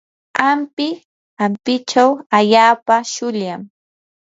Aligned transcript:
ampi 0.49 0.87
ampichaw 1.43 2.09
allaapa 2.37 2.95
shuylam. 3.13 3.61